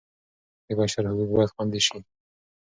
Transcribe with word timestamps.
د 0.67 0.69
بشر 0.77 1.03
حقوق 1.11 1.29
باید 1.35 1.53
خوندي 1.55 1.81
سي. 1.87 1.97